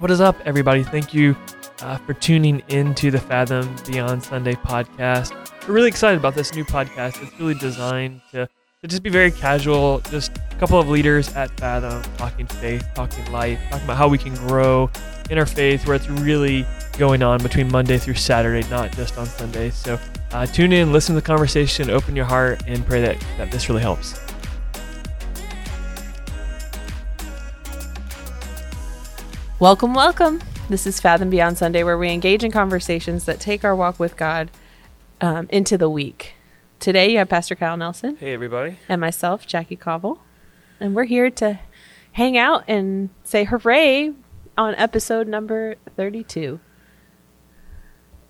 [0.00, 0.82] What is up, everybody?
[0.82, 1.36] Thank you
[1.82, 5.34] uh, for tuning into the Fathom Beyond Sunday podcast.
[5.68, 7.22] We're really excited about this new podcast.
[7.22, 8.48] It's really designed to,
[8.80, 13.30] to just be very casual, just a couple of leaders at Fathom talking faith, talking
[13.30, 14.90] life, talking about how we can grow
[15.28, 16.64] in our faith, where it's really
[16.96, 19.74] going on between Monday through Saturday, not just on Sundays.
[19.74, 20.00] So
[20.32, 23.68] uh, tune in, listen to the conversation, open your heart, and pray that, that this
[23.68, 24.18] really helps.
[29.60, 30.40] Welcome, welcome.
[30.70, 34.16] This is Fathom Beyond Sunday, where we engage in conversations that take our walk with
[34.16, 34.50] God
[35.20, 36.34] um, into the week.
[36.78, 38.78] Today, you have Pastor Kyle Nelson Hey, everybody.
[38.88, 40.22] and myself, Jackie Cobble,
[40.80, 41.58] and we're here to
[42.12, 44.14] hang out and say hooray
[44.56, 46.58] on episode number 32.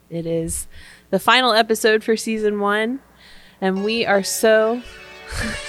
[0.09, 0.67] It is
[1.11, 2.99] the final episode for season one,
[3.61, 4.83] and we are so.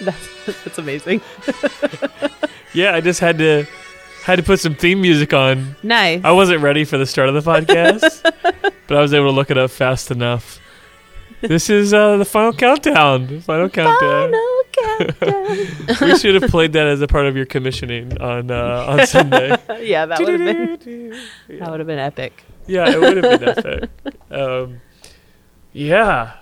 [0.00, 1.20] that's, that's amazing.
[2.72, 3.66] Yeah, I just had to
[4.24, 5.76] had to put some theme music on.
[5.82, 6.22] Nice.
[6.24, 8.22] I wasn't ready for the start of the podcast,
[8.86, 10.60] but I was able to look it up fast enough.
[11.40, 13.26] This is uh, the final countdown.
[13.26, 14.30] The final countdown.
[14.30, 16.08] Final countdown.
[16.08, 19.56] we should have played that as a part of your commissioning on uh, on Sunday.
[19.80, 21.10] yeah, that would have been
[21.58, 22.44] that would have been epic.
[22.66, 23.90] Yeah, it would have been epic.
[24.30, 24.80] Um,
[25.72, 26.34] yeah,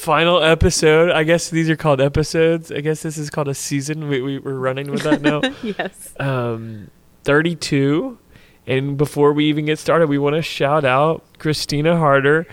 [0.00, 1.10] final episode.
[1.10, 2.72] I guess these are called episodes.
[2.72, 4.08] I guess this is called a season.
[4.08, 5.42] We, we we're running with that now.
[5.62, 6.14] yes.
[6.18, 6.90] um,
[7.24, 8.18] 32.
[8.66, 12.46] And before we even get started, we want to shout out Christina Harder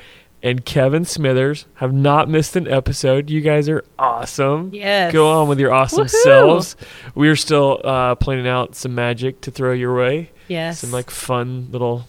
[0.44, 1.66] and Kevin Smithers.
[1.76, 3.30] Have not missed an episode.
[3.30, 4.72] You guys are awesome.
[4.74, 5.14] Yes.
[5.14, 6.24] Go on with your awesome Woohoo!
[6.24, 6.76] selves.
[7.16, 10.32] We are still uh, planning out some magic to throw your way.
[10.48, 10.80] Yes.
[10.80, 12.08] Some like fun little.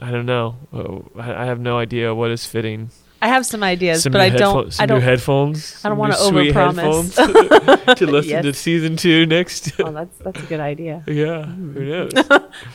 [0.00, 0.56] I don't know.
[0.72, 2.90] Oh, I I have no idea what is fitting.
[3.22, 4.72] I have some ideas, some but I don't.
[4.72, 4.98] Some I don't.
[4.98, 5.80] new headphones.
[5.84, 7.16] I don't new sweet overpromise.
[7.16, 9.72] headphones to listen to season two next.
[9.80, 11.04] oh, that's that's a good idea.
[11.06, 12.10] yeah, who knows?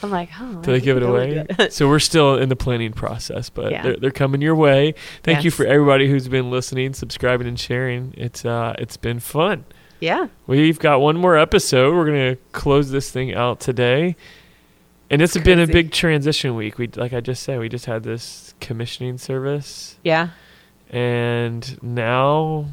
[0.02, 0.62] I'm like, oh.
[0.62, 1.46] Do they give it away?
[1.70, 3.84] so we're still in the planning process, but Yeah.
[3.84, 4.96] they're, they're coming your way.
[5.24, 8.14] Thank you for everybody who's been listening, subscribing, and sharing.
[8.18, 9.66] It's uh, it's been fun.
[10.00, 10.28] yeah.
[10.48, 11.94] We've got one more episode.
[11.94, 14.16] We're gonna close this thing out today,
[15.10, 16.78] and it's been a big transition week.
[16.78, 20.30] We like I just said, we just had this commissioning service, Yeah.
[20.90, 22.66] And now,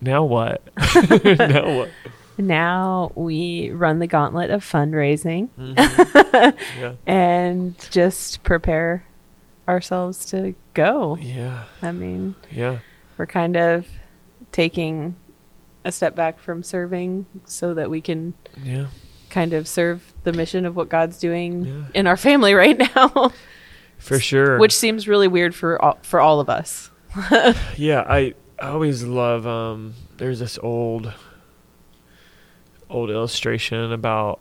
[0.00, 0.62] now what?
[1.24, 1.90] now what?
[2.38, 6.56] Now we run the gauntlet of fundraising Mhm.
[6.80, 9.04] yeah, and just prepare
[9.68, 11.16] ourselves to go.
[11.20, 12.78] yeah, I mean, yeah.
[13.18, 13.86] we're kind of
[14.52, 15.16] taking
[15.84, 18.86] a step back from serving so that we can Yeah,
[19.28, 21.82] kind of serve the mission of what God's doing Yeah.
[21.94, 23.32] in our family right now,
[23.98, 24.58] for sure.
[24.58, 26.89] which seems really weird for all, for all of us.
[27.76, 31.12] Yeah, I, I always love um there's this old
[32.88, 34.40] old illustration about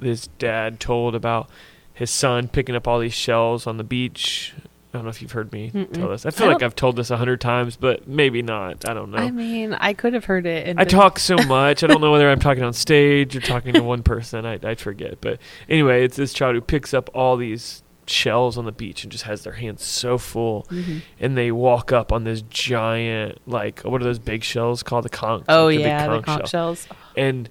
[0.00, 1.48] this dad told about
[1.92, 4.54] his son picking up all these shells on the beach.
[4.92, 5.92] I don't know if you've heard me Mm-mm.
[5.92, 6.24] tell this.
[6.24, 8.88] I I feel like I've told this a hundred times, but maybe not.
[8.88, 9.18] I don't know.
[9.18, 10.78] I mean, I could have heard it.
[10.78, 11.84] I talk so much.
[11.84, 14.46] I don't know whether I'm talking on stage or talking to one person.
[14.46, 15.20] I, I forget.
[15.20, 19.12] But anyway, it's this child who picks up all these shells on the beach and
[19.12, 21.02] just has their hands so full Mhm.
[21.20, 25.08] and they walk up on this giant like what are those big shells called the
[25.10, 26.74] conch Oh like yeah, the conch conch shell.
[26.74, 26.88] shells.
[27.16, 27.48] and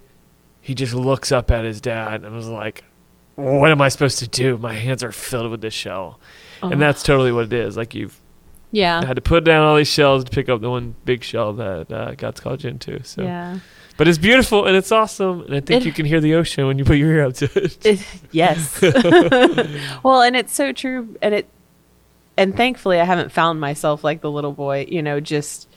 [0.62, 2.84] he just looks up at his dad and was like
[3.36, 6.20] what am i supposed to do my hands are filled with this shell
[6.64, 6.70] Oh.
[6.70, 8.20] and that's totally what it is like you've
[8.72, 11.24] yeah, I had to put down all these shells to pick up the one big
[11.24, 13.60] shell that uh, god's called you into so yeah.
[13.98, 16.68] but it's beautiful and it's awesome and i think It- you can hear the ocean
[16.68, 18.82] when you put your ear up to it It, yes.
[20.04, 21.48] well, and it's so true, and it,
[22.36, 24.86] and thankfully, I haven't found myself like the little boy.
[24.90, 25.68] You know, just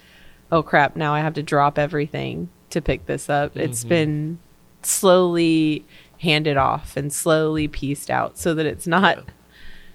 [0.53, 3.57] oh crap, now I have to drop everything to pick this up.
[3.57, 3.89] It's Mhm.
[3.89, 4.39] been
[4.83, 5.85] slowly
[6.19, 9.23] handed off and slowly pieced out, so that it's not, Yeah.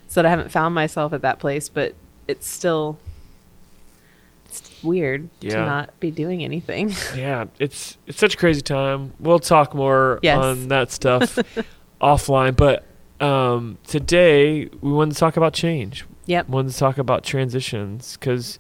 [0.07, 1.94] so that I haven't found myself at that place, but
[2.28, 2.97] it's still.
[4.47, 6.94] It's weird to not be doing anything.
[7.16, 10.38] yeah it's it's such a crazy time we'll talk more Yes.
[10.38, 11.38] on that stuff
[12.02, 12.85] offline but
[13.20, 16.47] um today we wanted to talk about change Yep.
[16.49, 18.59] wanted to talk about transitions because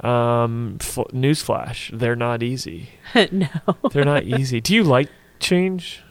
[0.00, 2.90] um f- newsflash they're not easy
[3.32, 3.48] no.
[3.92, 5.08] they're not easy do you like
[5.38, 6.02] change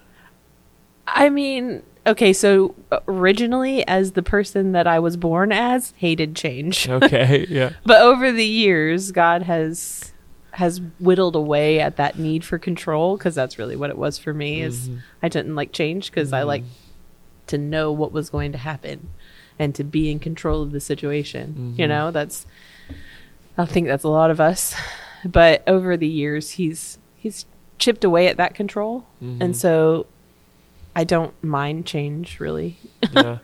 [1.11, 2.75] I mean, okay, so
[3.07, 6.87] originally, as the person that I was born as, hated change.
[6.97, 10.13] okay yeah But over the years, God has
[10.51, 14.33] has whittled away at that need for control because that's really what it was for
[14.33, 14.61] me.
[14.61, 14.99] Is Mhm.
[15.23, 16.63] I didn't like change because I like
[17.47, 19.09] to know what was going to happen
[19.57, 21.75] and to be in control of the situation.
[21.77, 21.89] You Mhm.
[21.89, 22.45] know, that's
[23.57, 24.73] I think that's a lot of us.
[25.25, 27.45] But over the years, he's he's
[27.77, 30.05] chipped away at that control, and so
[30.99, 32.77] I don't mind change really.
[33.13, 33.37] yeah.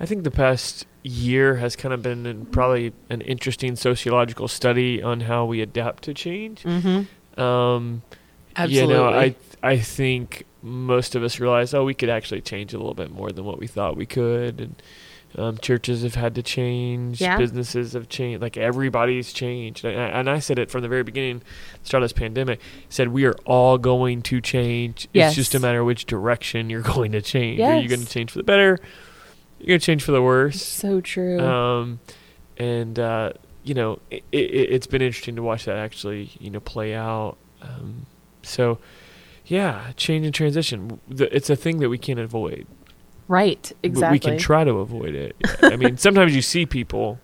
[0.00, 5.00] I think the past year has kind of been an, probably an interesting sociological study
[5.00, 6.64] on how we adapt to change.
[6.64, 7.40] Mm-hmm.
[7.40, 8.02] Um,
[8.56, 8.94] Absolutely.
[8.94, 12.78] You know, I I think most of us realize, oh, we could actually change a
[12.78, 14.82] little bit more than what we thought we could, and
[15.36, 17.36] um, churches have had to change, Yeah.
[17.36, 19.84] businesses have changed, like everybody's changed.
[19.84, 21.42] And I, and I said it from the very beginning,
[21.82, 25.06] start of this pandemic, said we are all going to change.
[25.12, 25.30] Yes.
[25.30, 27.60] It's just a matter of which direction you're going to change.
[27.60, 28.78] Are you going to change for the better?
[29.58, 30.62] You're going to change for the worse.
[30.62, 31.38] so true.
[31.40, 32.00] Um,
[32.56, 33.32] and uh,
[33.64, 37.36] you know, it, it, it's been interesting to watch that actually, you know, play out.
[37.60, 38.06] Um,
[38.42, 38.78] so,
[39.46, 41.00] yeah, change and transition.
[41.10, 42.66] It's a thing that we can't avoid.
[43.28, 43.62] Right.
[43.82, 44.14] but Exactly.
[44.16, 45.36] we can try to avoid it.
[45.62, 47.20] I mean, sometimes you see people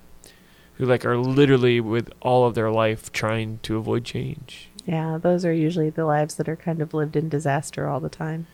[0.75, 4.69] who like are literally with all of their life trying to avoid change.
[4.87, 8.09] yeah, those are usually the lives that are kind of lived in disaster all the
[8.09, 8.47] time.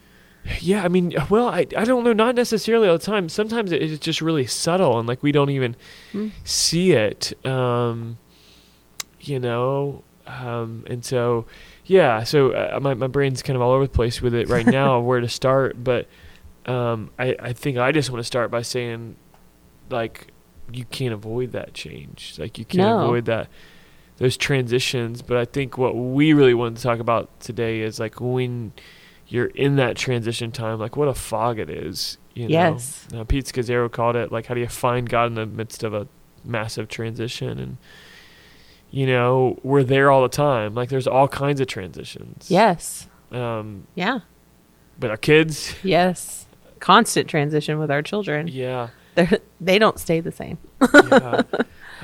[0.61, 3.29] Yeah, I mean, well, I, I don't know, not necessarily all the time.
[3.29, 5.77] Sometimes it is just really subtle and like we don't even
[6.15, 6.31] Mm.
[6.45, 7.35] see it.
[7.47, 8.17] Um,
[9.21, 11.45] you know, um, and so
[11.85, 14.65] yeah, so uh, my my brain's kind of all over the place with it right
[14.81, 16.07] now of where to start, but
[16.67, 19.17] um, I I think I just want to start by saying
[19.91, 20.29] like
[20.73, 23.05] you can't avoid that change, like you can't No.
[23.05, 23.49] avoid that
[24.19, 25.23] those transitions.
[25.23, 28.73] But I think what we really want to talk about today is like when
[29.27, 32.19] you're in that transition time, like what a fog it is.
[32.35, 32.53] You know?
[32.53, 33.09] Yes.
[33.15, 35.93] Uh, Pete Scazzero called it like how do you find God in the midst of
[35.95, 36.07] a
[36.45, 37.77] massive transition and
[38.91, 43.09] you know we're there all the time like there's all kinds of transitions Yes.
[43.31, 44.21] um Yeah.
[44.99, 46.47] with our kids Yes.
[46.81, 48.49] Constant transition with our children.
[48.49, 50.59] yeah They're, they don't stay the same.
[50.81, 51.43] yeah uh,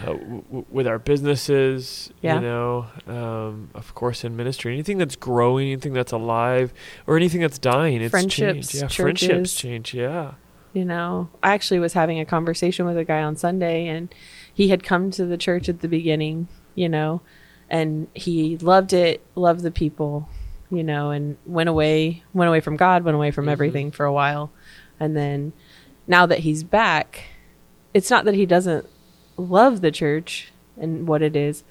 [0.04, 2.34] w- w- with our businesses Yeah.
[2.36, 6.72] you know um of course in ministry anything that's growing anything that's alive
[7.06, 8.74] or anything that's dying it's Friendships, changed.
[8.74, 9.26] yeah churches.
[9.28, 10.32] friendships change yeah
[10.74, 14.14] You know, I actually was having a conversation with a guy on Sunday, and
[14.52, 17.22] he had come to the church at the beginning, you know,
[17.70, 20.28] and he loved it, loved the people,
[20.70, 23.52] you know, and went away, went away from God, went away from Mhm.
[23.52, 24.50] everything for a while.
[24.98, 25.52] And then
[26.06, 27.24] now that he's back,
[27.94, 28.88] it's not that he doesn't
[29.36, 31.64] love the church and what it is,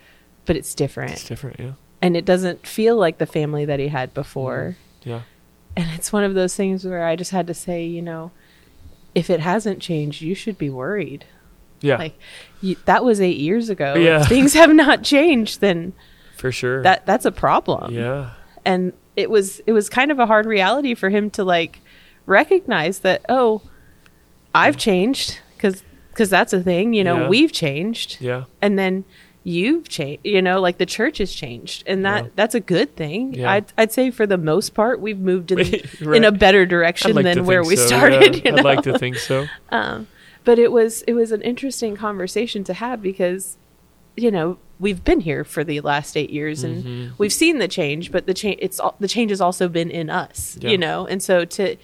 [0.45, 1.11] but it's different.
[1.13, 4.77] it's different yeah and it doesn't feel like the family that he had before.
[5.01, 5.09] Mm-hmm.
[5.09, 5.21] yeah
[5.75, 8.31] And it's one of those things where I just had to say, you know,
[9.15, 11.25] if it hasn't changed, you should be worried.
[11.81, 12.19] yeah Like
[12.61, 13.95] you, that was eight years ago.
[13.95, 14.21] Yeah.
[14.21, 15.93] If things have not changed, then
[16.37, 17.93] for sure that that's a problem.
[17.95, 18.31] yeah
[18.65, 21.81] And it was it was kind of a hard reality for him to like
[22.25, 23.61] recognize that oh,
[24.53, 26.93] I've changed because because that's a thing.
[26.93, 27.27] You know, Yeah.
[27.27, 29.03] we've changed, yeah and then
[29.43, 30.21] you've changed.
[30.25, 32.29] You know, like the church has changed, and that Yeah.
[32.35, 33.33] that's a good thing.
[33.33, 33.51] Yeah.
[33.51, 35.57] I'd I'd say for the most part, we've moved in
[36.01, 36.17] Right.
[36.17, 38.35] in a better direction like than where we so, started.
[38.37, 38.41] yeah.
[38.45, 38.57] You know?
[38.59, 40.07] I'd like to think so Um,
[40.43, 43.57] but it was it was an interesting conversation to have because,
[44.15, 47.11] you know, we've been here for the last eight years and Mhm.
[47.17, 50.09] we've seen the change, but the change it's all, the change has also been in
[50.09, 50.69] us, Yeah.
[50.71, 51.75] you know, and so to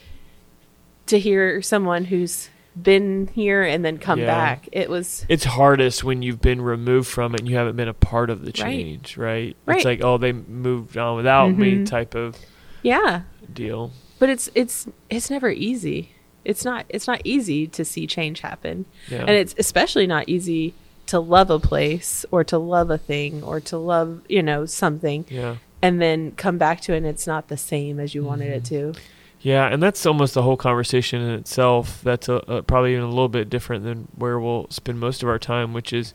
[1.08, 2.50] to hear someone who's
[2.82, 4.26] been here and then come Yeah.
[4.28, 7.90] back, it was it's hardest when you've been removed from it and you haven't been
[7.90, 9.58] a part of the change, right?
[9.66, 9.76] Right.
[9.78, 11.86] It's like, oh, they moved on without me Mhm.
[11.86, 12.38] type of
[12.82, 13.22] yeah,
[13.54, 13.92] deal.
[14.20, 16.12] but it's it's it's never easy.
[16.46, 18.86] It's not it's not easy to see change happen.
[19.10, 19.20] Yeah.
[19.20, 20.74] and it's especially not easy
[21.08, 25.26] to love a place or to love a thing or to love you know something
[25.30, 25.58] yeah.
[25.82, 28.64] and then come back to it and it's not the same as you wanted it
[28.64, 28.94] Mm-hmm.
[28.94, 29.00] to
[29.42, 32.02] Yeah, and that's almost the whole conversation in itself.
[32.04, 35.30] That's a, a, probably even a little bit different than where we'll spend most of
[35.30, 36.14] our time, which is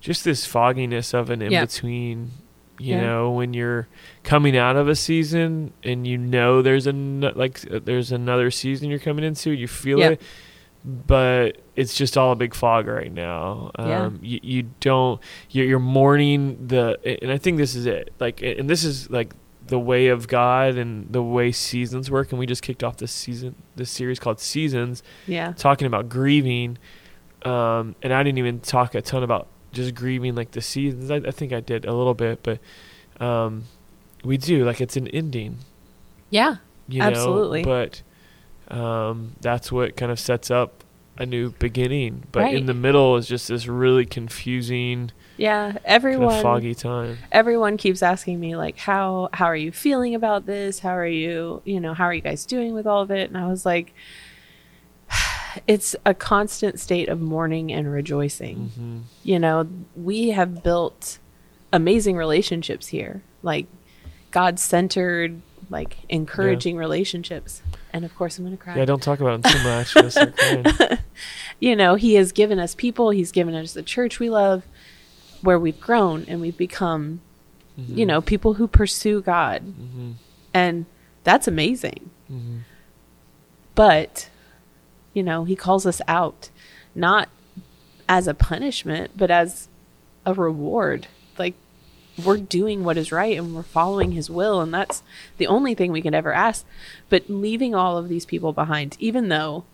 [0.00, 1.64] just this fogginess of an in Yeah.
[1.64, 2.30] between.
[2.78, 3.00] You Yeah.
[3.00, 3.88] know, when you're
[4.22, 8.90] coming out of a season and you know there's an like uh, there's another season
[8.90, 10.10] you're coming into, you feel Yeah.
[10.10, 10.22] it,
[10.84, 13.70] but it's just all a big fog right now.
[13.78, 14.02] Yeah.
[14.04, 18.12] Um, you, you don't you're, you're mourning the, and I think this is it.
[18.20, 19.32] Like, and this is like
[19.66, 22.30] the way of God and the way seasons work.
[22.32, 26.78] And we just kicked off this season, this series called Seasons, yeah talking about grieving.
[27.42, 31.10] Um, and I didn't even talk a ton about just grieving like the seasons.
[31.10, 32.58] I, I think I did a little bit, but
[33.20, 33.64] um,
[34.24, 35.58] we do like it's an ending.
[36.30, 36.56] yeah
[36.88, 37.06] You know?
[37.06, 37.62] Absolutely.
[37.62, 38.02] But
[38.68, 40.82] um, that's what kind of sets up
[41.18, 42.24] a new beginning.
[42.32, 47.18] But in the middle is just this really confusing, yeah kind everyone of foggy time.
[47.30, 50.78] everyone keeps asking me like how how are you feeling about this?
[50.80, 53.28] How are you you know how are you guys doing with all of it?
[53.28, 53.94] And i was like
[55.66, 58.70] it's a constant state of mourning and rejoicing.
[58.74, 61.18] Hmm you know we have built
[61.72, 63.22] amazing relationships here.
[63.42, 63.66] Like
[64.30, 65.40] god centered
[65.70, 67.62] like encouraging relationships.
[67.92, 68.76] And of course I'm going to cry.
[68.76, 69.94] Yeah, don't talk about him too much.
[69.96, 70.64] You'll start crying.
[71.60, 74.64] you know, he has given us people, he's given us the church we love
[75.42, 77.20] where we've grown and we've become,
[77.78, 77.98] Mm-hmm.
[77.98, 79.62] you know, people who pursue God.
[79.62, 80.14] Mhm.
[80.54, 80.86] And
[81.24, 82.08] that's amazing.
[82.32, 82.60] Mhm.
[83.74, 84.30] But,
[85.12, 86.48] you know, he calls us out
[86.94, 87.28] not
[88.08, 89.68] as a punishment, but as
[90.24, 91.08] a reward.
[91.38, 91.54] Like
[92.24, 95.02] we're doing what is right and we're following his will and that's
[95.36, 96.64] the only thing we can ever ask.
[97.10, 99.64] But leaving all of these people behind, even though,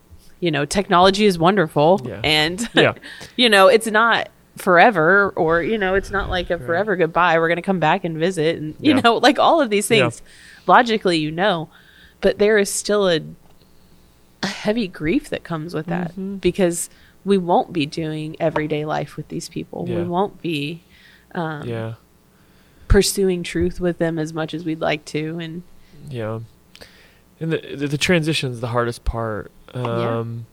[0.40, 2.21] you know, technology is wonderful Yeah.
[2.25, 2.95] and Yeah.
[3.37, 7.38] you know, it's not forever or, you know, it's not like a forever goodbye.
[7.38, 9.00] We're gonna come back and visit and you Yeah.
[9.00, 10.02] know, like all of these Yeah.
[10.11, 10.23] things
[10.66, 11.68] logically you know.
[12.21, 13.21] But there is still a
[14.42, 16.40] a heavy grief that comes with that Mhm.
[16.40, 16.90] because
[17.25, 19.87] we won't be doing everyday life with these people.
[19.87, 20.82] We won't be
[21.35, 21.94] um, Yeah.
[22.88, 25.38] pursuing truth with them as much as we'd like to.
[25.40, 25.62] And
[26.11, 26.40] Yeah.
[27.40, 29.50] And the the, the transition's the hardest part.
[29.75, 30.47] Um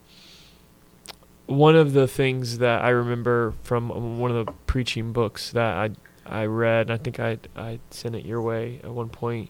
[1.50, 5.89] one of the things that I remember from one of the preaching books that I
[6.25, 9.50] I read, and I think I I sent it your way at one point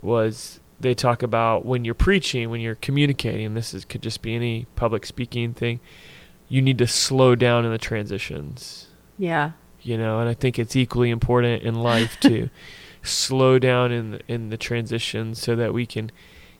[0.00, 4.34] was they talk about when you're preaching, when you're communicating, this is could just be
[4.34, 5.80] any public speaking thing,
[6.48, 8.88] you need to slow down in the transitions.
[9.18, 12.48] Yeah, you know and i think it's equally important in life to
[13.02, 16.10] slow down in the, in the transition so that we can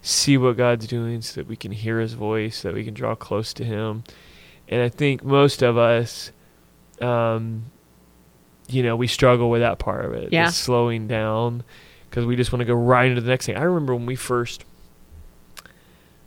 [0.00, 2.94] see what god's doing so that we can hear his voice so that we can
[2.94, 4.02] draw close to him
[4.68, 6.30] and i think most of us
[7.00, 7.64] um
[8.68, 10.48] you know we struggle with that part of it Yeah.
[10.48, 11.64] slowing down
[12.08, 14.16] because we just want to go right into the next thing i remember when we
[14.16, 14.64] first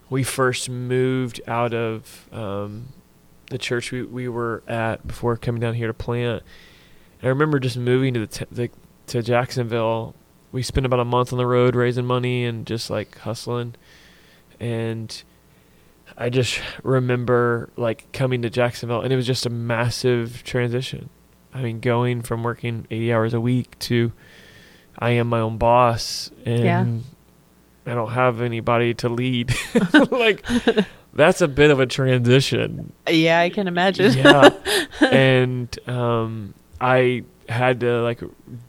[0.09, 2.89] we first moved out of um,
[3.49, 6.43] the church we, we were at before coming down here to plant.
[7.19, 8.69] And I remember just moving to the, t- the
[9.07, 10.13] to Jacksonville.
[10.51, 13.73] We spent about a month on the road raising money and just like hustling.
[14.59, 15.23] And
[16.17, 21.09] I just remember like coming to Jacksonville and it was just a massive transition.
[21.53, 24.11] I mean, going from working 80 hours a week to
[24.97, 26.85] I am my own boss and Yeah.
[27.91, 29.53] I don't have anybody to lead.
[30.11, 30.45] like
[31.13, 32.93] that's a bit of a transition.
[33.09, 34.13] yeah, I can imagine.
[34.13, 34.49] Yeah.
[35.01, 38.21] and um I had to like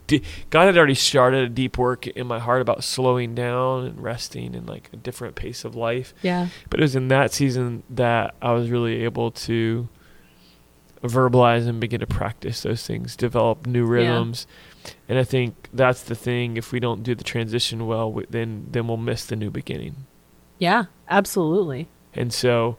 [0.07, 4.01] di- God had already started a deep work in my heart about slowing down and
[4.01, 6.13] resting and like a different pace of life.
[6.21, 9.87] yeah, But it was in that season that I was really able to
[11.03, 14.47] verbalize and begin to practice those things, develop new rhythms.
[15.07, 16.57] And I think that's the thing.
[16.57, 19.95] If we don't do the transition well, we- then then we'll miss the new beginning.
[20.59, 21.87] yeah, absolutely.
[22.13, 22.77] And so,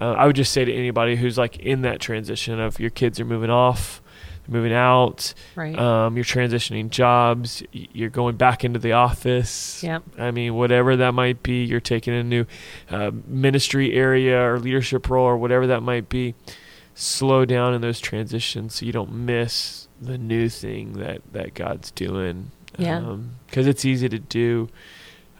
[0.00, 3.18] uh, I would just say to anybody who's like in that transition of your kids
[3.18, 4.00] are moving off,
[4.48, 5.78] moving out, Right.
[5.78, 9.82] um, you're transitioning jobs, you're going back into the office.
[9.82, 10.02] Yep.
[10.18, 12.46] I mean, whatever that might be, you're taking a new
[12.90, 16.34] uh, ministry area or leadership role or whatever that might be.
[16.94, 21.90] Slow down in those transitions so you don't miss the new thing that, that God's
[21.90, 22.52] doing.
[22.78, 23.16] Yeah.
[23.46, 24.68] Because it's easy to do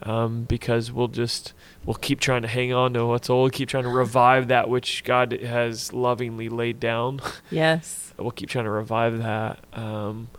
[0.03, 1.53] um, because we'll just
[1.87, 5.03] we'll keep trying to hang on to what's old, keep trying to revive that which
[5.03, 8.13] God has lovingly laid down yes.
[8.17, 10.29] we'll keep trying to revive that um,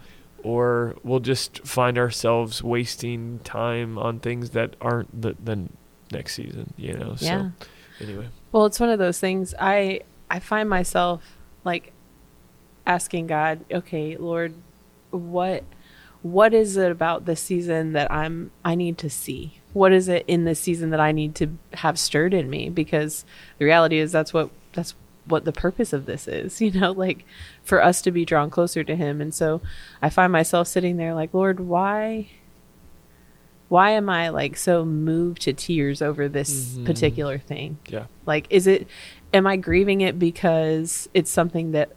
[0.44, 5.68] or we'll just find ourselves wasting time on things that aren't the, the
[6.12, 7.50] next season you know Yeah.
[7.58, 7.66] so
[8.04, 9.54] anyway Well, it's one of those things.
[9.58, 11.92] I I find myself like
[12.86, 14.54] asking God, okay, Lord,
[15.10, 15.64] what
[16.22, 19.58] what is it about this season that I'm I need to see?
[19.78, 22.68] What is it in this season that I need to have stirred in me?
[22.68, 23.24] Because
[23.58, 24.94] the reality is that's what that's
[25.26, 27.24] what the purpose of this is, you know, like
[27.62, 29.20] for us to be drawn closer to him.
[29.20, 29.60] And so
[30.02, 32.28] I find myself sitting there like, Lord, why
[33.68, 36.86] why am I like so moved to tears over this Mhm.
[36.86, 37.78] particular thing?
[37.88, 38.88] yeah Like, is it,
[39.34, 41.90] am I grieving it because it's something that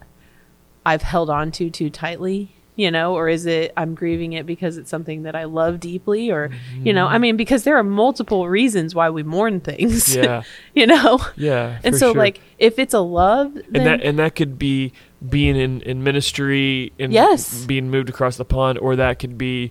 [0.84, 4.78] I've held on to too tightly, you know, or is it I'm grieving it because
[4.78, 7.22] it's something that I love deeply, or, you know, I mm-hmm.
[7.22, 10.42] mean, because there are multiple reasons why we mourn things, yeah
[10.74, 11.20] you know?
[11.36, 12.22] yeah And so, sure.
[12.22, 14.92] like, if it's a love, then, and that and that could be
[15.28, 17.64] being in in ministry and Yes.
[17.64, 19.70] being moved across the pond or that could be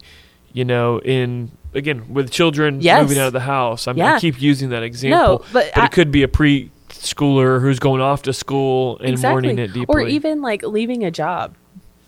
[0.54, 3.02] you know in again with children Yes.
[3.02, 4.16] moving out of the house I'm, Yeah.
[4.16, 7.80] i keep using that example no, but, but I- it could be a preschooler who's
[7.80, 11.56] going off to school and mourning it deeply Or even like leaving a job.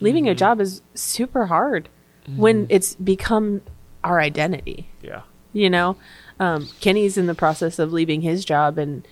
[0.03, 0.37] Leaving a Mhm.
[0.37, 1.89] job is super hard
[2.35, 2.67] when Mhm.
[2.69, 3.61] it's become
[4.03, 4.89] our identity.
[5.01, 5.21] yeah
[5.55, 5.95] you know
[6.39, 9.07] um, kenny's in the process of leaving his job and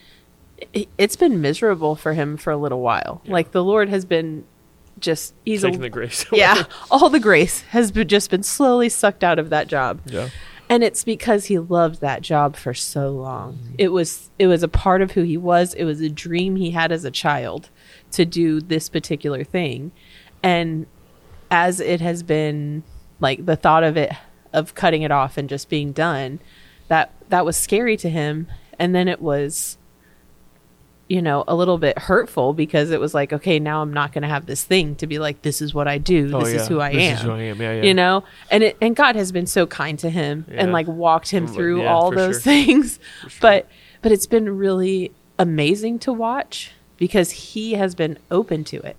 [0.74, 3.34] it, it's been miserable for him for a little while Yeah.
[3.34, 4.44] like the lord has been
[5.00, 6.40] just he's a, taking the grace away.
[6.40, 10.30] yeah all the grace has been, just been slowly sucked out of that job yeah
[10.70, 14.68] and it's because he loved that job for so long it was it was a
[14.68, 17.70] part of who he was it was a dream he had as a child
[18.12, 19.92] to do this particular thing
[20.44, 20.86] and
[21.50, 22.84] as it has been
[23.20, 24.12] like the thought of it
[24.54, 26.40] of cutting it off and just being done
[26.88, 28.48] that that was scary to him
[28.80, 29.78] and then it was
[31.08, 34.22] you know a little bit hurtful because it was like okay now i'm not going
[34.22, 36.68] to have this thing to be like this is what i do this Oh, is
[36.68, 37.62] who i This am is who I am.
[37.62, 37.82] Yeah, yeah.
[37.84, 41.30] you know and it and god has been so kind to him and like walked
[41.30, 42.42] him Mm, through yeah, all those sure.
[42.42, 43.30] things sure.
[43.42, 43.68] but
[44.02, 48.96] but it's been really amazing to watch because he has been open to it.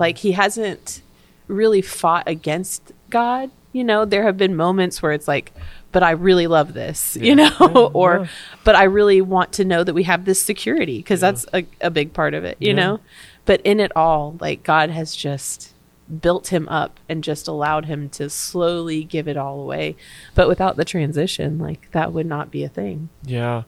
[0.00, 1.02] Like he hasn't
[1.46, 4.04] really fought against god you know?
[4.04, 5.52] There have been moments where it's like
[5.92, 7.50] but i really love this you know?
[7.60, 8.26] Yeah, or yeah.
[8.64, 11.90] but i really want to know that we have this security because that's a, a
[11.90, 12.74] big part of it you Yeah.
[12.82, 13.00] know?
[13.44, 15.72] But in it all like god has just
[16.20, 19.94] built him up and just allowed him to slowly give it all away.
[20.34, 23.08] But without the transition like that would not be a thing.
[23.24, 23.62] Yeah.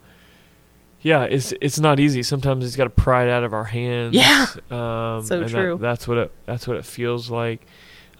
[1.02, 2.22] Yeah, it's it's not easy.
[2.22, 4.14] Sometimes it's got to pry it out of our hands.
[4.14, 4.46] Yeah.
[4.70, 5.78] Um, So and that- true.
[5.80, 7.66] that's what it that's what it feels like.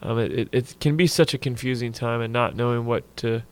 [0.02, 3.42] Um, it, it it can be such a confusing time and not knowing what to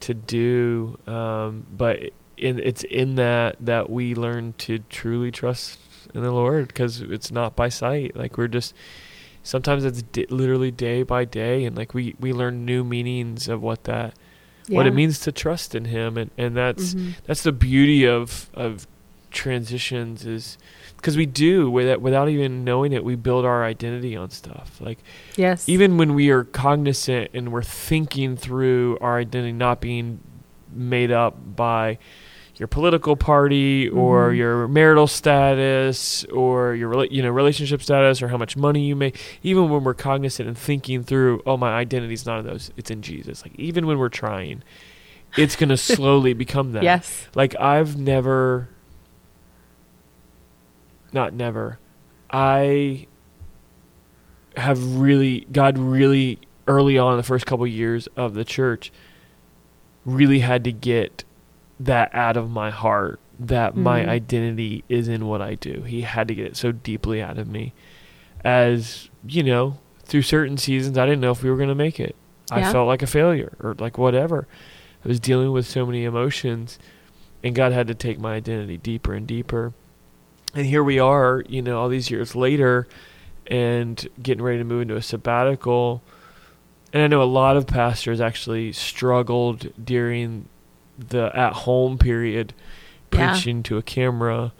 [0.00, 0.98] to do.
[1.06, 1.98] Um, but
[2.38, 5.78] in, it's in that that we learn to truly trust
[6.14, 8.16] in the Lord because it's not by sight.
[8.16, 8.72] Like we're just
[9.42, 13.60] sometimes it's di- literally day by day, and like we we learn new meanings of
[13.60, 14.14] what that
[14.68, 17.14] what it means to trust in Him, and and that's Mhm.
[17.26, 18.86] that's the beauty of of
[19.30, 20.56] transitions is
[20.96, 24.80] because we do without without even knowing it we build our identity on stuff.
[24.80, 24.98] Like
[25.36, 25.68] yes.
[25.68, 30.20] even when we are cognizant and we're thinking through our identity not being
[30.74, 31.98] made up by
[32.58, 34.36] your political party or Mhm.
[34.36, 39.18] your marital status or your you know relationship status or how much money you make
[39.42, 43.00] even when we're cognizant and thinking through oh my identity's not in those it's in
[43.02, 44.62] Jesus like even when we're trying
[45.36, 48.68] it's going to slowly become that yes like I've never
[51.12, 51.78] not never.
[52.30, 53.06] I
[54.56, 58.92] have really God really early on in the first couple years of the church
[60.04, 61.24] really had to get
[61.80, 64.08] that out of my heart that my Mhm.
[64.08, 65.82] identity is in what I do.
[65.86, 67.72] He had to get it so deeply out of me.
[68.44, 72.00] As, you know, through certain seasons I didn't know if we were going to make
[72.00, 72.16] it.
[72.50, 74.48] I felt like a failure or like whatever.
[75.04, 76.78] I was dealing with so many emotions
[77.44, 79.72] and God had to take my identity deeper and deeper.
[80.54, 82.88] And here we are, you know, all these years later
[83.46, 86.02] and getting ready to move into a sabbatical.
[86.92, 90.48] And I know a lot of pastors actually struggled during
[90.98, 92.52] the at home period
[93.12, 93.32] Yeah.
[93.32, 94.52] preaching to a camera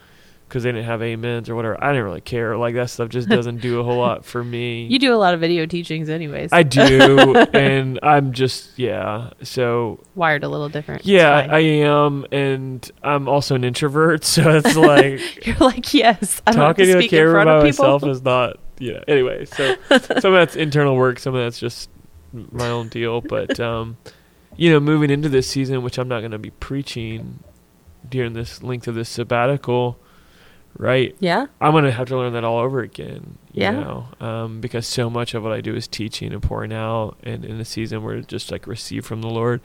[0.48, 1.76] because they didn't have amens or whatever.
[1.84, 2.56] I didn't really care.
[2.56, 4.86] Like that stuff just doesn't do a whole lot for me.
[4.86, 9.30] you do a lot of video teachings anyways I do, and I'm just yeah.
[9.42, 11.46] So wired a little different yeah.
[11.50, 14.24] I am, and I'm also an introvert.
[14.24, 17.62] So it's like you're like yes i talking to to a camera front by of
[17.64, 18.58] people myself is not.
[18.78, 19.02] Yeah.
[19.08, 21.90] Anyway, so some of that's internal work, some of that's just
[22.32, 23.20] my own deal.
[23.20, 23.96] But um,
[24.58, 27.38] you know, moving into this season, which I'm not going to be preaching
[28.06, 29.98] during this length of this sabbatical,
[30.76, 31.14] right?
[31.20, 33.38] yeah I'm gonna have to learn that all over again.
[33.52, 33.70] You Yeah.
[33.72, 37.44] know, um, because so much of what I do is teaching and pouring out, and
[37.44, 39.60] in a season where it's just like receive from the Lord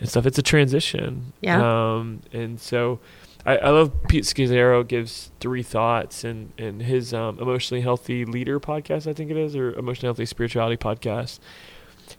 [0.00, 0.26] and stuff.
[0.26, 1.32] It's a transition.
[1.40, 1.60] Yeah.
[1.96, 2.98] Um, and so
[3.44, 8.58] I, I love Pete Scazzero gives three thoughts and and his um, emotionally healthy leader
[8.58, 11.38] podcast, I think it is, or emotionally healthy spirituality podcast.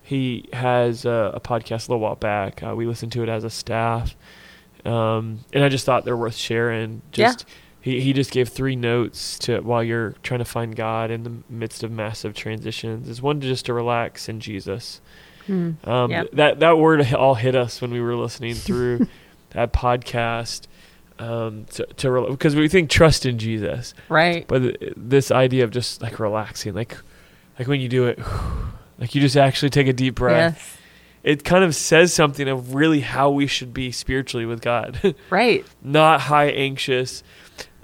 [0.08, 2.64] He has a, a podcast a little while back.
[2.64, 4.16] Uh, we listened to it as a staff,
[4.86, 7.02] um, and I just thought they're worth sharing.
[7.14, 7.26] Yeah.
[7.34, 7.46] Just
[7.82, 11.34] he he just gave three notes to while you're trying to find God in the
[11.50, 13.10] midst of massive transitions.
[13.10, 15.02] Is one just to relax in Jesus.
[15.46, 15.72] Hmm.
[15.84, 16.24] Um, Yeah.
[16.32, 19.08] That that word all hit us when we were listening through
[19.50, 20.68] that podcast.
[21.20, 25.72] Um, to to because we think trust in Jesus, right but th- this idea of
[25.72, 26.96] just like relaxing, like
[27.60, 28.20] like when you do it,
[29.00, 30.56] like you just actually take a deep breath.
[30.56, 30.78] yes
[31.24, 35.16] It kind of says something of really how we should be spiritually with God.
[35.30, 37.24] right not high anxious.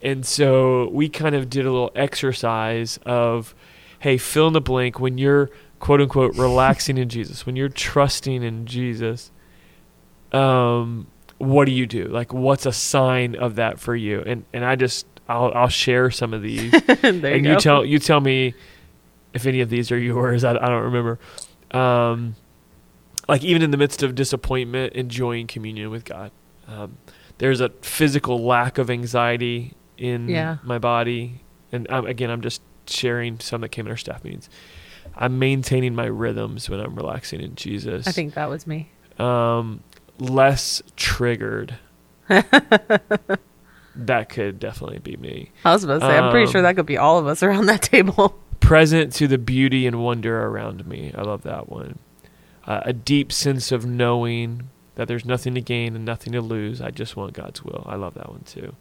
[0.02, 3.56] And so we kind of did a little exercise of,
[4.00, 5.50] hey, fill in the blank when you're
[5.80, 9.32] quote unquote relaxing in Jesus, when you're trusting in Jesus,
[10.32, 12.06] um, what do you do?
[12.06, 14.24] Like, what's a sign of that for you?
[14.26, 16.74] And and I just I'll I'll share some of these,
[17.04, 18.54] and you you go tell you tell me
[19.34, 20.44] if any of these are yours.
[20.44, 21.20] I, I don't remember.
[21.72, 22.36] Um,
[23.28, 26.32] like even in the midst of disappointment, enjoying communion with God.
[26.68, 26.98] Um,
[27.40, 30.58] there's a physical lack of anxiety in Yeah.
[30.64, 31.42] my body,
[31.72, 34.50] and um, again, I'm just sharing some that came in our staff meetings.
[35.16, 38.08] I'm maintaining my rhythms when I'm relaxing in Jesus.
[38.08, 39.82] i think that was me um,
[40.20, 41.76] less triggered,
[43.96, 45.52] that could definitely be me.
[45.66, 47.44] I was about to say, I'm pretty sure Um, that could be all of us
[47.44, 48.40] around that table.
[48.74, 51.14] Present to the beauty and wonder around me.
[51.16, 52.00] I love that one.
[52.66, 56.82] Uh, a deep sense of knowing that there's nothing to gain and nothing to lose.
[56.82, 57.84] I just want God's will.
[57.88, 58.76] I love that one too.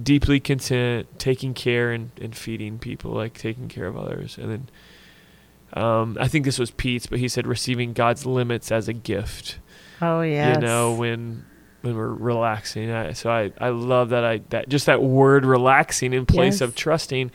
[0.00, 4.38] Deeply content, taking care and, and feeding people, like taking care of others.
[4.38, 8.88] And then um, I think this was Pete's, but he said receiving God's limits as
[8.88, 9.58] a gift.
[10.00, 10.54] Oh yeah.
[10.54, 11.44] you know when
[11.82, 16.12] when we're relaxing I, so I, I love that i that just that word relaxing
[16.12, 16.60] in place Yes.
[16.60, 17.30] of trusting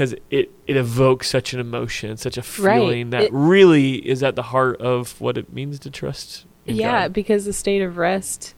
[0.00, 2.78] because it it evokes such an emotion such a Right.
[2.78, 6.76] feeling that It- really is at the heart of what it means to trust in
[6.76, 7.12] Yeah, God.
[7.12, 8.54] because the state of rest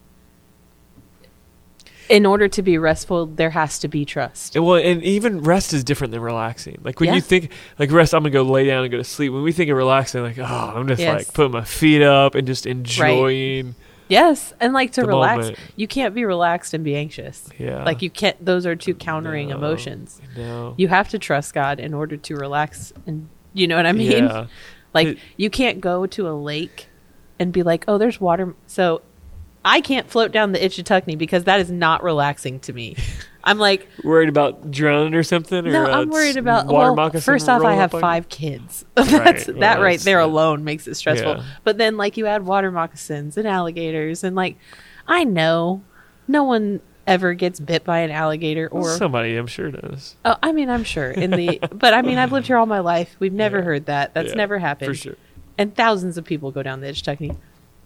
[2.09, 4.55] in order to be restful, there has to be trust.
[4.55, 7.16] And well and even rest is different than relaxing like when Yeah.
[7.16, 9.50] you think like rest i'm gonna go lay down and go to sleep when we
[9.50, 10.44] think of relaxing like oh
[10.76, 11.18] i'm just Yes.
[11.26, 13.74] like putting my feet up and just enjoying
[14.08, 15.58] Yes, and like to The relax, moment.
[15.76, 17.48] you can't be relaxed and be anxious.
[17.58, 19.56] yeah Like you can't those are two countering No.
[19.56, 20.20] emotions.
[20.36, 23.92] no You have to trust God in order to relax and you know what I
[23.92, 24.10] mean?
[24.24, 24.46] yeah
[24.94, 26.88] Like It- you can't go to a lake
[27.38, 29.00] and be like, "Oh, there's water." So
[29.64, 32.96] I can't float down the Ichetucknee because that is not relaxing to me.
[33.44, 36.66] I'm like, worried about drowning or something or no, uh, I'm worried about.
[36.66, 38.85] water Well, first off, I have five kids.
[38.94, 41.37] that's well, that right there alone makes it stressful.
[41.37, 41.44] Yeah.
[41.64, 44.57] But then, like, you add water moccasins and alligators, and like,
[45.09, 45.83] I know
[46.29, 48.96] no one ever gets bit by an alligator Well, or.
[48.96, 52.31] somebody i'm sure does Oh, I mean, I'm sure in the, but I mean, I've
[52.31, 53.16] lived here all my life.
[53.18, 53.64] We've never Yeah.
[53.64, 54.14] heard that.
[54.14, 54.87] That's Yeah, never happened.
[54.88, 55.16] for sure
[55.59, 57.37] And thousands of people go down the Ichetucknee,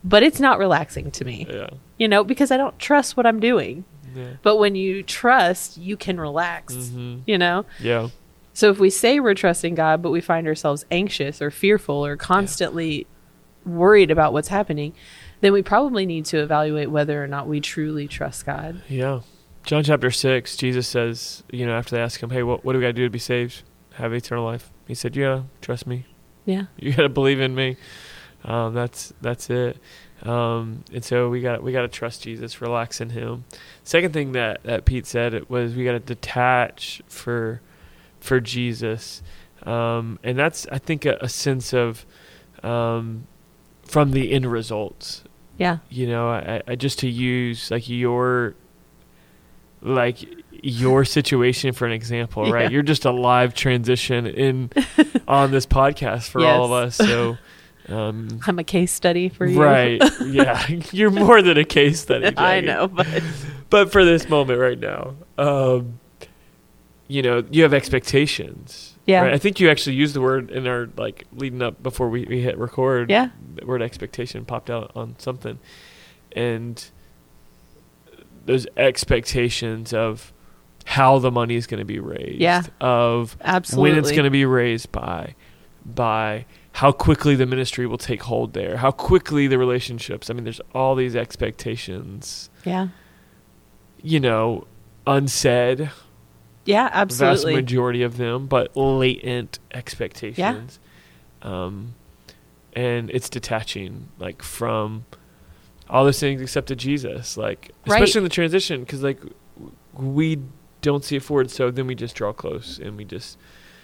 [0.07, 1.47] but it's not relaxing to me.
[1.51, 3.85] yeah You know, because I don't trust what I'm doing.
[4.15, 6.75] yeah But when you trust, you can relax.
[6.75, 7.23] Mhm.
[7.27, 7.67] You know.
[7.81, 8.09] yeah
[8.55, 12.17] So if we say we're trusting God, but we find ourselves anxious or fearful or
[12.17, 13.07] constantly
[13.65, 14.95] worried about what's happening,
[15.43, 18.81] then we probably need to evaluate whether or not we truly trust God.
[18.89, 19.21] Yeah.
[19.65, 22.79] John chapter 6, Jesus says, you know, after they ask him, hey, what, what do
[22.79, 23.63] we got to do to be saved?
[23.95, 24.71] Have eternal life.
[24.87, 26.07] He said, yeah, trust me.
[26.45, 26.67] Yeah.
[26.79, 27.77] You got to believe in me.
[28.47, 29.79] Um, that's that's it.
[30.23, 33.45] Um, and so we got we got to trust Jesus, relax in Him.
[33.85, 37.61] Second thing that, that Pete said it was we got to detach for
[38.21, 39.23] for Jesus,
[39.65, 42.07] um, and that's I think a, a sense of
[42.63, 43.27] um,
[43.85, 45.23] from the end results
[45.59, 45.79] Yeah.
[45.91, 48.55] you know I, I just to use like your
[49.83, 50.19] like
[50.63, 52.69] your situation for an example right Yeah.
[52.71, 54.71] you're just a live transition in
[55.29, 57.37] on this podcast for all of us so
[57.89, 59.63] um I'm a case study for you.
[59.63, 63.07] right yeah you're more than a case study I know, but
[63.71, 66.01] but for this moment right now um
[67.09, 69.23] you know you have expectations Yeah.
[69.23, 69.33] right?
[69.35, 72.41] i think you actually used the word in our like leading up before we, we
[72.41, 73.29] hit record yeah.
[73.55, 75.59] the word expectation popped out on something
[76.33, 76.91] and
[78.45, 80.33] those expectations of
[80.85, 82.63] how the money is going to be raised Yeah.
[82.81, 83.91] of Absolutely.
[83.91, 85.35] when it's going to be raised by
[85.85, 86.47] by
[86.77, 90.61] how quickly the ministry will take hold there how quickly the relationships i mean there's
[90.75, 92.89] all these expectations Yeah.
[94.03, 94.67] you know
[95.07, 95.91] unsaid
[96.65, 97.53] Yeah, absolutely.
[97.53, 100.81] The vast majority of them, but latent expectations.
[101.45, 101.65] Yeah.
[101.65, 101.95] Um,
[102.73, 105.05] and it's detaching like from
[105.89, 107.95] all those things except to Jesus, like Right.
[108.03, 109.21] especially in the transition, because like
[109.95, 110.41] we
[110.83, 113.39] don't see it forward, so then we just draw close and we just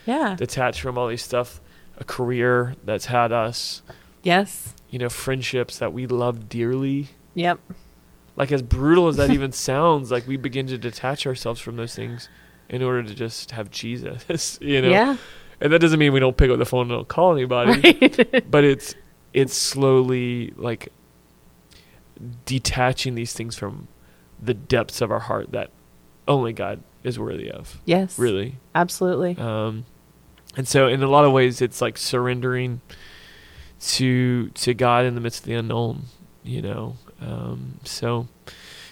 [0.04, 0.34] yeah.
[0.34, 1.60] detach from all these stuff,
[2.02, 3.82] a career that's had us,
[4.22, 4.74] Yes.
[4.90, 7.08] you know, friendships that we love dearly.
[7.34, 7.58] Yep.
[8.36, 11.94] Like as brutal as that even sounds, like we begin to detach ourselves from those
[11.94, 12.28] things
[12.68, 14.88] in order to just have Jesus, you know.
[14.90, 15.16] Yeah.
[15.60, 17.80] And that doesn't mean we don't pick up the phone and don't call anybody,
[18.32, 18.50] Right.
[18.50, 18.94] but it's
[19.32, 20.90] it's slowly like
[22.44, 23.88] detaching these things from
[24.42, 25.70] the depths of our heart that
[26.28, 27.80] only God is worthy of.
[27.84, 28.18] yes.
[28.18, 28.56] Really.
[28.74, 29.36] Absolutely.
[29.38, 29.84] Um
[30.56, 32.80] and so in a lot of ways it's like surrendering
[33.80, 36.04] to to God in the midst of the unknown,
[36.42, 36.96] you know.
[37.20, 38.28] Um so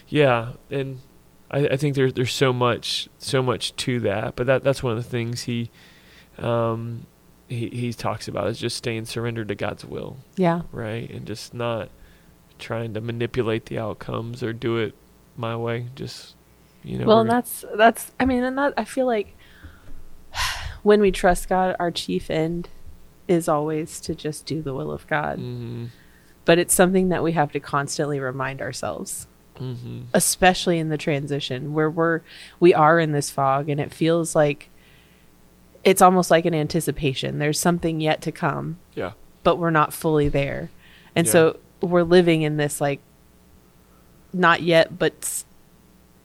[0.07, 0.99] yeah, and
[1.49, 4.97] I, I think there's there's so much so much to that, but that that's one
[4.97, 5.69] of the things he
[6.37, 7.05] um
[7.47, 10.61] he he talks about is just staying surrendered to God's will, Yeah.
[10.71, 11.09] right?
[11.09, 11.89] And just not
[12.59, 14.93] trying to manipulate the outcomes or do it
[15.37, 15.87] my way.
[15.95, 16.35] Just
[16.83, 17.05] you know.
[17.05, 18.11] well, and that's that's.
[18.19, 19.35] I mean, and that I feel like
[20.83, 22.69] when we trust God, our chief end
[23.27, 25.39] is always to just do the will of God.
[25.39, 25.89] Mhm,
[26.43, 29.27] But it's something that we have to constantly remind ourselves,
[29.59, 30.05] mhm.
[30.13, 32.21] especially in the transition where we're
[32.59, 34.69] we are in this fog, and it feels like
[35.83, 37.37] it's almost like an anticipation.
[37.39, 39.11] There's something yet to come, Yeah.
[39.43, 40.71] but we're not fully there,
[41.15, 41.31] and Yeah.
[41.31, 42.99] so we're living in this like
[44.33, 45.43] not yet, but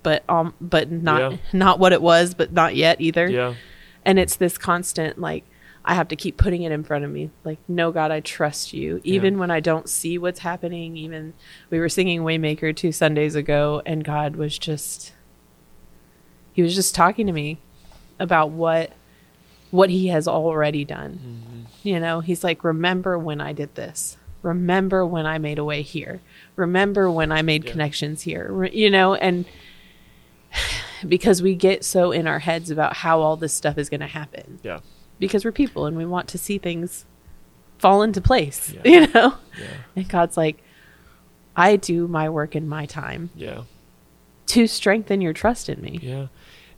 [0.02, 1.36] but um, but not Yeah.
[1.52, 3.28] not what it was, but not yet either.
[3.28, 3.54] Yeah.
[4.06, 5.44] And it's this constant like
[5.84, 7.30] I have to keep putting it in front of me.
[7.44, 9.00] Like, no, God, I trust you.
[9.04, 11.32] Even when I don't see what's happening, even
[11.70, 15.12] we were singing Waymaker two Sundays ago, and God was just,
[16.52, 17.58] He was just talking to me
[18.18, 18.92] about what
[19.70, 21.20] what He has already done.
[21.22, 21.88] Mm-hmm.
[21.88, 24.16] You know, He's like, remember when I did this.
[24.42, 26.20] Remember when I made a way here.
[26.56, 27.72] Remember when I made Yeah.
[27.72, 28.48] connections here.
[28.50, 29.44] Re- You know, and
[31.08, 34.06] because we get so in our heads about how all this stuff is going to
[34.06, 34.80] happen Yeah.
[35.18, 37.04] because we're people and we want to see things
[37.78, 38.80] fall into place, Yeah.
[38.84, 39.34] you know?
[39.58, 39.66] Yeah.
[39.96, 40.62] And God's like,
[41.54, 43.62] I do my work in my time Yeah.
[44.48, 45.98] to strengthen your trust in me.
[46.02, 46.26] Yeah.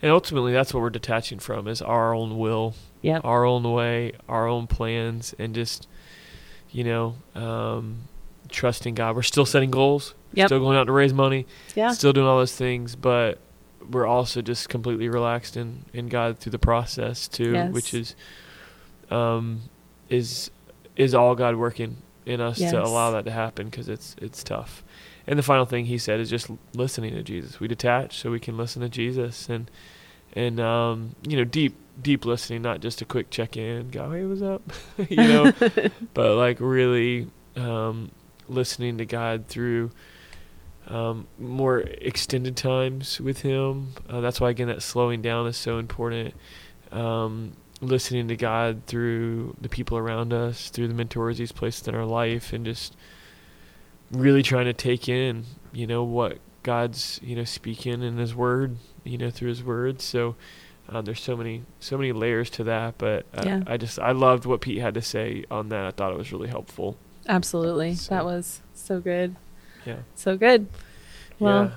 [0.00, 3.24] And ultimately, that's what we're detaching from is our own will, Yep.
[3.24, 5.88] our own way, our own plans, and just,
[6.70, 8.02] you know, um,
[8.48, 9.16] trusting God.
[9.16, 10.48] We're still setting goals, Yep.
[10.48, 11.90] still going out to raise money, Yeah.
[11.90, 13.38] still doing all those things, but
[13.90, 17.72] we're also just completely relaxed in, in God through the process too, Yes.
[17.72, 18.14] which is,
[19.10, 19.62] um,
[20.08, 20.50] is
[20.96, 22.72] is all God working in us Yes.
[22.72, 24.82] to allow that to happen because it's it's tough.
[25.26, 27.60] And the final thing he said is just listening to Jesus.
[27.60, 29.70] We detach so we can listen to Jesus and
[30.34, 34.24] and um, you know deep deep listening, not just a quick check in, go hey
[34.24, 34.62] what's up,
[35.08, 35.52] you know,
[36.14, 38.10] but like really um,
[38.48, 39.90] listening to God through
[40.88, 43.88] um, more extended times with Him.
[44.08, 46.34] Uh, that's why again that slowing down is so important.
[46.90, 51.94] Um, listening to God through the people around us, through the mentors He's placed in
[51.94, 52.96] our life, and just
[54.10, 58.76] really trying to take in, you know, what God's you know speaking in His Word,
[59.04, 60.00] you know, through His Word.
[60.00, 60.36] So.
[60.90, 63.62] Uh, there's so many, so many layers to that, but uh, Yeah.
[63.66, 65.84] I just I loved what Pete had to say on that.
[65.84, 66.96] I thought it was really helpful.
[67.28, 67.94] Absolutely.
[67.94, 69.36] So- that was so good.
[69.86, 70.66] Yeah, So good.
[71.38, 71.70] Well, yeah,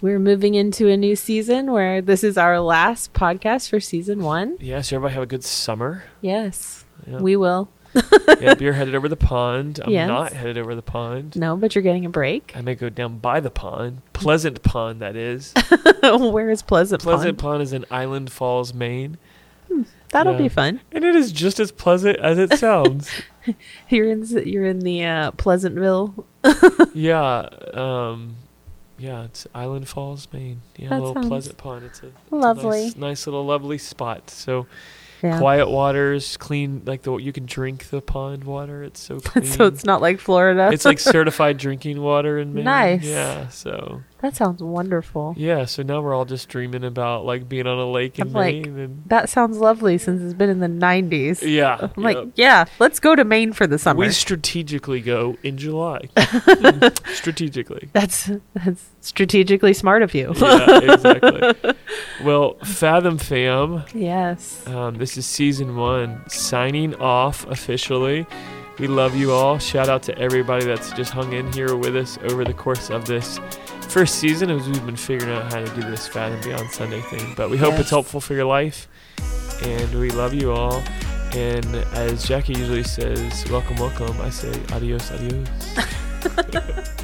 [0.00, 4.56] we're moving into a new season where this is our last podcast for season one.
[4.60, 4.92] Yes.
[4.92, 6.04] Everybody have a good summer.
[6.20, 7.18] Yes, Yeah.
[7.18, 7.68] we will.
[8.40, 9.80] yep, you're headed over the pond.
[9.82, 10.06] I'm Yes.
[10.06, 11.34] not headed over the pond.
[11.34, 12.52] No, but you're getting a break.
[12.54, 14.02] I may go down by the pond.
[14.12, 15.54] Pleasant Pond, that is.
[16.02, 17.02] Where is Pleasant, Pleasant Pond?
[17.02, 19.16] Pleasant Pond is in Island Falls, Maine.
[20.16, 20.38] That'll Yeah.
[20.38, 20.80] be fun.
[20.92, 23.10] And it is just as pleasant as it sounds.
[23.90, 26.26] You're in you're in the uh, Pleasantville.
[26.94, 27.48] yeah.
[27.74, 28.36] Um,
[28.98, 30.62] yeah, it's Island Falls, Maine.
[30.76, 31.84] Yeah, That a little Pleasant Pond.
[31.84, 32.84] It's a, it's a lovely.
[32.86, 34.30] nice, nice little lovely spot.
[34.30, 34.66] So
[35.22, 35.38] Yeah.
[35.38, 38.82] quiet waters, clean like the you can drink the pond water.
[38.82, 39.44] It's so clean.
[39.46, 40.70] so it's not like Florida.
[40.72, 42.64] it's like certified drinking water in Maine.
[42.64, 43.04] Nice.
[43.04, 43.48] Yeah.
[43.48, 45.34] So that sounds wonderful.
[45.36, 45.64] yeah.
[45.66, 48.54] So now we're all just dreaming about like being on a lake in I'm like,
[48.56, 51.42] Maine and That sounds lovely since it's been in the 90s.
[51.42, 51.88] yeah.
[51.96, 52.28] I'm like, yep.
[52.34, 54.00] yeah, let's go to Maine for the summer.
[54.00, 56.08] we strategically go in July.
[57.14, 57.88] Strategically.
[57.92, 60.32] that's that's strategically smart of you.
[60.36, 61.74] Yeah, exactly.
[62.24, 63.84] well, Fathom Fam.
[63.94, 64.66] yes.
[64.66, 68.26] Um, this is season one, signing off officially.
[68.78, 69.58] We love you all.
[69.58, 73.06] Shout out to everybody that's just hung in here with us over the course of
[73.06, 73.38] this
[73.88, 77.32] first season as we've been figuring out how to do this Fathom Beyond Sunday thing.
[77.36, 77.80] But we hope Yes.
[77.82, 78.86] it's helpful for your life.
[79.62, 80.82] And we love you all.
[81.34, 84.20] And as Jackie usually says, welcome, welcome.
[84.20, 85.48] I say adios, adios.